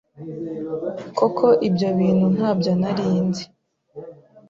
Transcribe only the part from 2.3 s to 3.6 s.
ntabyo nari nzi